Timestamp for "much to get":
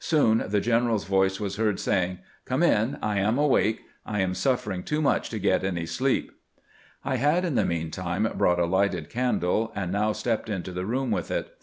5.00-5.62